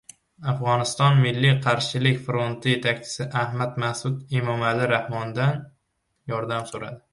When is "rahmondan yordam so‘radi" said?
4.95-7.03